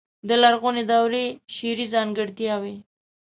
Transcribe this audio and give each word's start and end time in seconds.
د 0.27 0.29
لرغونې 0.41 0.83
دورې 0.91 1.25
شعري 1.53 1.85
ځانګړتياوې. 1.93 2.75